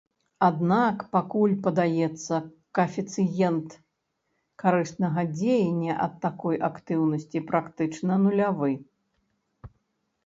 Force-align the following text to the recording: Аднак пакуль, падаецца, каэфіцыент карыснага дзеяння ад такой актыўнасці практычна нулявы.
Аднак 0.45 1.03
пакуль, 1.15 1.51
падаецца, 1.67 2.35
каэфіцыент 2.79 3.77
карыснага 4.65 5.21
дзеяння 5.37 5.93
ад 6.09 6.13
такой 6.27 6.55
актыўнасці 6.73 7.45
практычна 7.53 8.13
нулявы. 8.27 8.71